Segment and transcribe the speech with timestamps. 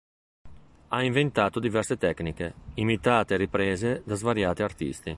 [0.87, 5.09] Ha inventato diverse tecniche, imitate e riprese da svariati artisti.